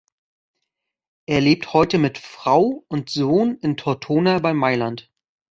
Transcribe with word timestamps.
Er 1.27 1.41
lebt 1.41 1.73
heute 1.75 1.99
mit 1.99 2.17
Frau 2.17 2.83
und 2.87 3.11
Sohn 3.11 3.57
in 3.59 3.77
Tortona 3.77 4.39
bei 4.39 4.51
Mailand. 4.51 5.11